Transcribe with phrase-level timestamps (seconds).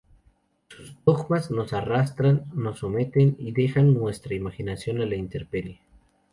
[0.67, 5.79] Sus dogmas nos arrasan, nos someten y dejan nuestra imaginación a la intemperie.